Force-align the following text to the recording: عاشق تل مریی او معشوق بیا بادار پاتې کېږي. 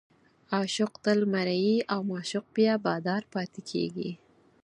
عاشق 0.55 0.91
تل 1.03 1.19
مریی 1.33 1.75
او 1.93 1.99
معشوق 2.11 2.45
بیا 2.55 2.73
بادار 2.85 3.23
پاتې 3.33 3.61
کېږي. 3.69 4.11